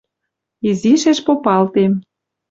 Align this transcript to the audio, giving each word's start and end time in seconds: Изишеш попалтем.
Изишеш 0.69 1.19
попалтем. 1.25 1.91